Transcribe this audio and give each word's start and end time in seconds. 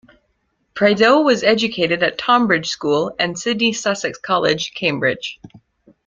Prideaux 0.73 1.21
was 1.21 1.43
educated 1.43 2.01
at 2.01 2.17
Tonbridge 2.17 2.65
School 2.69 3.15
and 3.19 3.37
Sidney 3.37 3.71
Sussex 3.71 4.17
College, 4.17 4.73
Cambridge. 4.73 5.39